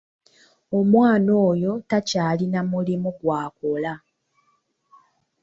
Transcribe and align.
Omwana 0.79 1.31
oyo 1.49 1.71
takyalina 1.89 2.59
mulimu 2.71 3.09
gw'akola. 3.19 3.93